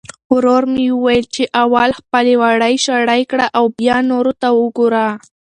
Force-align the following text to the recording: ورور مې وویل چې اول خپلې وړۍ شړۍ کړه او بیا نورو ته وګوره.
ورور 0.33 0.63
مې 0.73 0.85
وویل 0.93 1.25
چې 1.35 1.43
اول 1.63 1.89
خپلې 1.99 2.33
وړۍ 2.41 2.75
شړۍ 2.85 3.21
کړه 3.31 3.45
او 3.57 3.63
بیا 3.77 3.97
نورو 4.11 4.33
ته 4.41 4.47
وګوره. 4.59 5.07